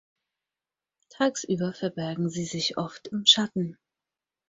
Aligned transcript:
Tagsüber 1.11 1.73
verbergen 1.75 2.27
sie 2.31 2.45
sich 2.45 2.75
oft 2.79 3.09
im 3.09 3.27
Schatten. 3.27 3.77